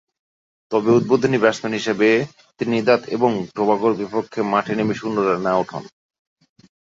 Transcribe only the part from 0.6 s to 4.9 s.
তবে, উদ্বোধনী ব্যাটসম্যান হিসেবে ত্রিনিদাদ ও টোবাগোর বিপক্ষে মাঠে